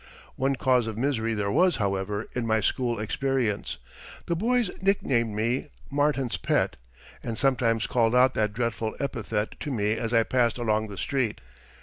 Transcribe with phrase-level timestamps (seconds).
[0.35, 3.77] One cause of misery there was, however, in my school experience.
[4.25, 6.75] The boys nicknamed me "Martin's pet,"
[7.21, 11.39] and sometimes called out that dreadful epithet to me as I passed along the street.